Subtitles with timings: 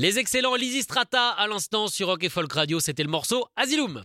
[0.00, 4.04] Les excellents Lizzy Strata à l'instant sur Rock et Folk Radio, c'était le morceau Asylum.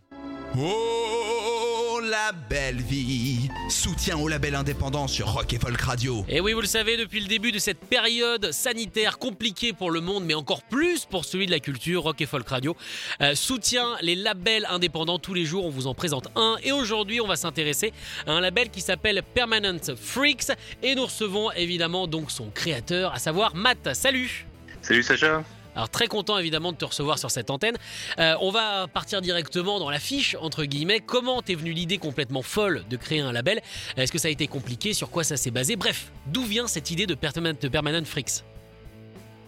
[0.57, 6.25] Oh, la belle vie Soutien au label indépendant sur Rock et Folk Radio.
[6.27, 10.01] Et oui, vous le savez, depuis le début de cette période sanitaire compliquée pour le
[10.01, 12.75] monde, mais encore plus pour celui de la culture, Rock et Folk Radio
[13.21, 15.63] euh, soutient les labels indépendants tous les jours.
[15.63, 16.55] On vous en présente un.
[16.63, 17.93] Et aujourd'hui, on va s'intéresser
[18.25, 20.53] à un label qui s'appelle Permanent Freaks.
[20.81, 23.93] Et nous recevons évidemment donc son créateur, à savoir Matt.
[23.93, 24.47] Salut
[24.81, 25.43] Salut Sacha
[25.75, 27.75] alors très content évidemment de te recevoir sur cette antenne.
[28.19, 30.99] Euh, on va partir directement dans la fiche entre guillemets.
[30.99, 33.61] Comment t'es venue l'idée complètement folle de créer un label?
[33.97, 34.93] Est-ce que ça a été compliqué?
[34.93, 35.75] Sur quoi ça s'est basé?
[35.75, 38.43] Bref, d'où vient cette idée de Permanent, Freaks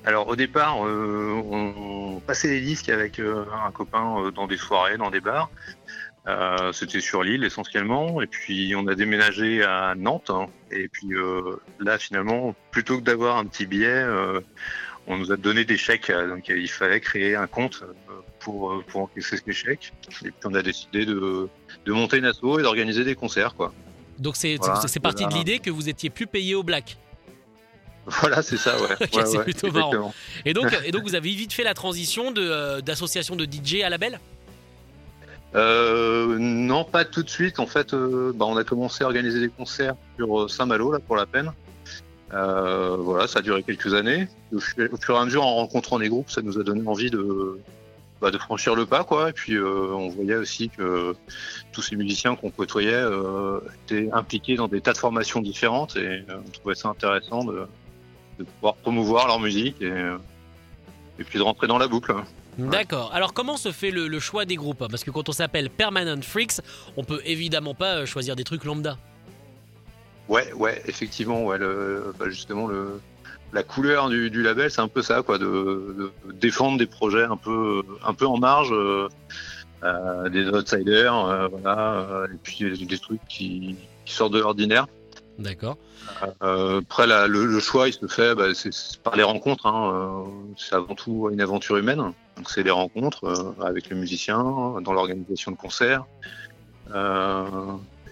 [0.04, 4.98] Alors au départ, euh, on passait les disques avec euh, un copain dans des soirées,
[4.98, 5.50] dans des bars.
[6.74, 10.32] C'était sur l'île essentiellement, et puis on a déménagé à Nantes.
[10.32, 10.48] hein.
[10.72, 11.10] et puis
[11.80, 14.04] là finalement, plutôt que d'avoir un petit billet,
[15.08, 16.10] on nous a donné des chèques.
[16.10, 19.94] euh, Donc il fallait créer un compte euh, pour euh, pour encaisser ces chèques.
[20.24, 21.48] Et puis on a décidé de
[21.86, 23.74] de monter une asso et d'organiser des concerts quoi.
[24.20, 26.98] Donc c'est Voilà, parti de l'idée que vous étiez plus payé au black.
[28.06, 28.96] Voilà, c'est ça, ouais.
[29.26, 30.14] C'est ouais, plutôt marrant.
[30.46, 33.82] Et donc, et donc vous avez vite fait la transition de, euh, d'association de DJ
[33.84, 34.20] à label?
[35.56, 37.60] Euh, non, pas tout de suite.
[37.60, 41.00] En fait, euh, bah, on a commencé à organiser des concerts sur euh, Saint-Malo, là,
[41.00, 41.52] pour la peine.
[42.34, 44.28] Euh, voilà, ça a duré quelques années.
[44.54, 46.88] Au fur, au fur et à mesure, en rencontrant des groupes, ça nous a donné
[46.88, 47.60] envie de,
[48.22, 49.30] bah, de franchir le pas, quoi.
[49.30, 51.16] Et puis, euh, on voyait aussi que
[51.72, 56.24] tous ces musiciens qu'on côtoyait euh, étaient impliqués dans des tas de formations différentes, et
[56.30, 57.68] euh, on trouvait ça intéressant de,
[58.40, 60.18] de pouvoir promouvoir leur musique et, euh,
[61.20, 62.14] et puis de rentrer dans la boucle.
[62.58, 63.12] D'accord.
[63.14, 66.22] Alors comment se fait le, le choix des groupes Parce que quand on s'appelle Permanent
[66.22, 66.62] Freaks,
[66.96, 68.98] on peut évidemment pas choisir des trucs lambda.
[70.28, 73.00] Ouais, ouais, effectivement, ouais, le, bah, justement le,
[73.54, 77.24] la couleur du, du label, c'est un peu ça, quoi, de, de défendre des projets
[77.24, 79.08] un peu, un peu en marge, euh,
[79.84, 83.76] euh, des outsiders, euh, voilà, euh, et puis des, trucs qui,
[84.06, 84.88] qui sortent de l'ordinaire.
[85.38, 85.78] D'accord.
[86.44, 89.66] Euh, après, la- le, le choix, il se fait bah, c'est c'est par les rencontres.
[89.66, 90.24] Hein, euh,
[90.58, 91.98] c'est avant tout une aventure humaine.
[91.98, 94.42] Donc, c'est des rencontres euh, avec les musiciens,
[94.82, 96.06] dans l'organisation de concerts.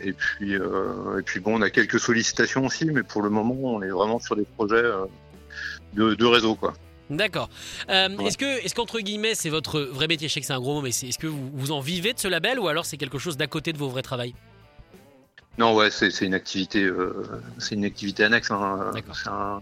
[0.04, 3.56] Et puis, euh, et puis bon, on a quelques sollicitations aussi, mais pour le moment,
[3.62, 5.06] on est vraiment sur des projets euh,
[5.94, 6.74] de, de réseau, quoi.
[7.10, 7.50] D'accord.
[7.90, 8.26] Euh, Ouais.
[8.26, 10.28] Est-ce que, est-ce qu'entre guillemets, c'est votre vrai métier?
[10.28, 12.20] Je sais que c'est un gros mot, mais est-ce que vous, vous en vivez de
[12.20, 14.34] ce label ou alors c'est quelque chose d'à côté de vos vrais travails?
[15.58, 17.14] Non, ouais, c'est une activité, euh,
[17.60, 18.50] c'est une activité annexe.
[18.50, 19.16] Hein, D'accord.
[19.16, 19.62] c'est un-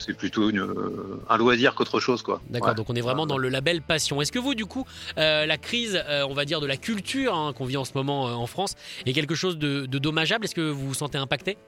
[0.00, 2.40] c'est plutôt une, euh, un loisir qu'autre chose, quoi.
[2.48, 2.74] D'accord, Ouais.
[2.74, 4.20] donc on est vraiment dans le label passion.
[4.22, 4.84] Est-ce que vous, du coup,
[5.18, 7.92] euh, la crise, euh, on va dire, de la culture hein, qu'on vit en ce
[7.94, 8.74] moment euh, en France
[9.04, 10.46] est quelque chose de, de dommageable?
[10.46, 11.58] Est-ce que vous vous sentez impacté?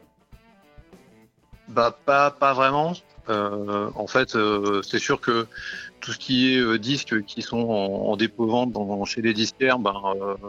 [1.69, 2.95] Bah pas pas vraiment.
[3.29, 4.37] En fait,
[4.83, 5.47] c'est sûr que
[6.01, 8.75] tout ce qui est disques qui sont en, en dépôt-vente
[9.07, 9.95] chez les disquaires, ben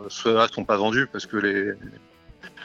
[0.09, 1.73] ceux-là sont pas vendus parce que les,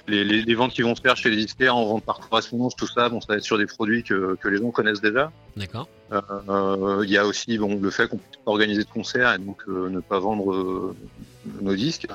[0.09, 2.75] les, les, les ventes qui vont se faire chez les disquaires en vente par correspondance,
[2.75, 5.31] tout ça, bon, ça va être sur des produits que, que les gens connaissent déjà.
[5.57, 5.89] D'accord.
[6.13, 9.39] Euh, Il y a aussi bon, le fait qu'on puisse pas organiser de concerts et
[9.39, 10.97] donc euh, ne pas vendre euh,
[11.61, 12.07] nos disques,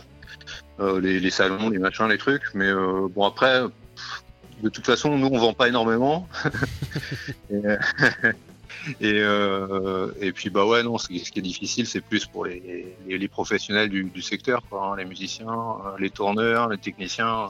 [0.80, 2.44] les, les salons, les machins, les trucs.
[2.56, 4.24] Mais bon après, pff,
[4.64, 6.28] de toute façon, nous on vend pas énormément.
[7.52, 7.62] et,
[9.02, 12.96] et, euh, et puis bah ouais non, ce qui est difficile, c'est plus pour les,
[13.08, 17.50] les, les professionnels du, du secteur, quoi, hein, les musiciens, les tourneurs, les techniciens.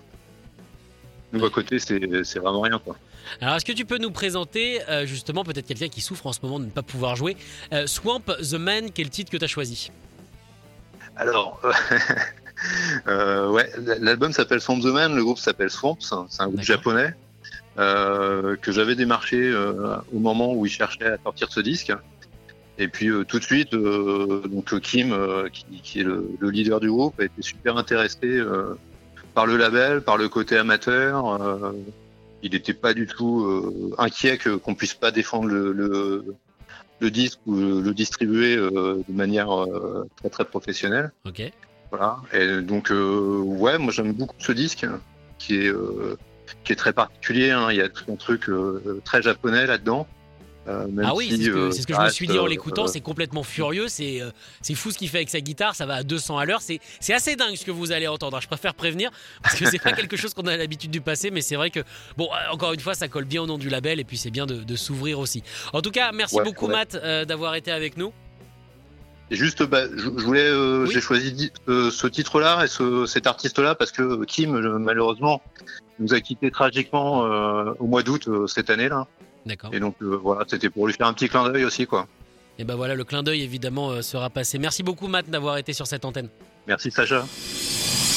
[1.33, 1.99] Nous à côté, c'est
[2.39, 2.95] vraiment rien quoi.
[3.41, 6.39] Alors, est-ce que tu peux nous présenter euh, justement peut-être quelqu'un qui souffre en ce
[6.43, 7.35] moment de ne pas pouvoir jouer
[7.71, 9.91] Euh, Swamp the Man, quel titre que tu as choisi?
[11.15, 11.59] Alors,
[13.07, 13.69] euh, ouais,
[13.99, 17.13] l'album s'appelle Swamp the Man, le groupe s'appelle Swamp, c'est un, c'est un groupe japonais
[17.75, 19.51] que j'avais démarché
[20.13, 21.91] au moment où ils cherchaient à sortir ce disque.
[22.77, 26.49] Et puis euh, tout de suite, euh, donc Kim, euh, qui, qui est le, le
[26.49, 28.41] leader du groupe, a été super intéressé
[29.33, 31.41] par le label, par le côté amateur.
[31.41, 31.71] euh,
[32.45, 36.35] il n'était pas du tout euh, inquiet que qu'on puisse pas défendre le, le,
[36.99, 41.11] le disque ou le, le distribuer euh, de manière euh, très très professionnelle.
[41.25, 41.41] Ok.
[41.89, 42.17] Voilà.
[42.33, 44.85] Et donc, euh, ouais, moi j'aime beaucoup ce disque
[45.37, 46.17] qui est, euh,
[46.65, 47.51] qui est très particulier.
[47.51, 47.67] hein.
[47.71, 50.05] Il y a tout un truc euh, très japonais là-dedans.
[50.67, 52.39] Euh, Ah oui, si, c'est ce que, euh, c'est ce que je me suis dit
[52.39, 54.21] en euh, l'écoutant, euh, c'est complètement furieux, c'est
[54.61, 56.79] c'est fou ce qu'il fait avec sa guitare, ça va à 200 à l'heure, c'est
[57.01, 59.11] c'est assez dingue ce que vous allez entendre, je préfère prévenir,
[59.41, 61.81] parce que c'est pas quelque chose qu'on a l'habitude du passer, mais c'est vrai que,
[62.15, 64.45] bon, encore une fois, ça colle bien au nom du label, et puis c'est bien
[64.45, 65.43] de, de s'ouvrir aussi.
[65.73, 66.73] En tout cas, merci Ouais, beaucoup ouais.
[66.73, 66.95] Matt
[67.27, 68.13] d'avoir été avec nous.
[69.31, 70.89] Et juste, bah, je, je voulais, Oui.
[70.93, 75.41] j'ai choisi ce titre-là et ce, cet artiste-là parce que Kim, malheureusement,
[75.99, 77.19] nous a quitté tragiquement
[77.79, 79.07] au mois d'août cette année-là.
[79.45, 79.73] D'accord.
[79.73, 82.07] Et donc euh, voilà, c'était pour lui faire un petit clin d'œil aussi, quoi.
[82.59, 84.59] Et ben voilà, le clin d'œil évidemment euh, sera passé.
[84.59, 86.29] Merci beaucoup Matt d'avoir été sur cette antenne.
[86.67, 87.25] Merci Sacha.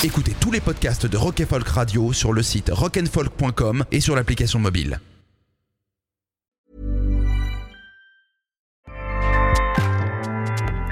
[0.04, 4.14] Écoutez tous les podcasts de Rock and Folk Radio sur le site rockandfolk.com et sur
[4.14, 5.00] l'application mobile.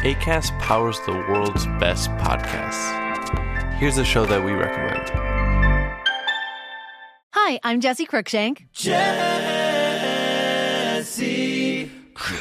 [0.05, 2.93] ACAST powers the world's best podcasts.
[3.79, 5.11] Here's a show that we recommend.
[7.33, 8.67] Hi, I'm Jesse Cruikshank.
[8.73, 9.54] Jesse